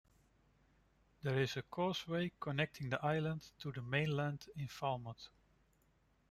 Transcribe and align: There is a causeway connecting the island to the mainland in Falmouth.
There 1.21 1.39
is 1.39 1.57
a 1.57 1.61
causeway 1.61 2.31
connecting 2.39 2.89
the 2.89 3.05
island 3.05 3.45
to 3.59 3.71
the 3.71 3.83
mainland 3.83 4.47
in 4.55 4.67
Falmouth. 4.67 5.29